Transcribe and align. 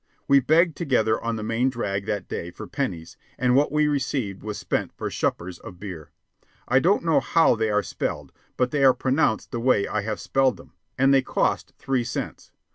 We 0.27 0.39
begged 0.39 0.75
together 0.75 1.21
on 1.23 1.35
the 1.35 1.43
"main 1.43 1.69
drag" 1.69 2.07
that 2.07 2.27
day 2.27 2.49
for 2.49 2.65
pennies, 2.65 3.17
and 3.37 3.53
what 3.55 3.71
we 3.71 3.87
received 3.87 4.41
was 4.41 4.57
spent 4.57 4.91
for 4.97 5.11
"shupers" 5.11 5.59
of 5.59 5.79
beer 5.79 6.09
I 6.67 6.79
don't 6.79 7.03
know 7.05 7.19
how 7.19 7.53
they 7.53 7.69
are 7.69 7.83
spelled, 7.83 8.31
but 8.57 8.71
they 8.71 8.83
are 8.83 8.95
pronounced 8.95 9.51
the 9.51 9.59
way 9.59 9.87
I 9.87 10.01
have 10.01 10.19
spelled 10.19 10.57
them, 10.57 10.73
and 10.97 11.13
they 11.13 11.21
cost 11.21 11.73
three 11.77 12.03
cents. 12.03 12.51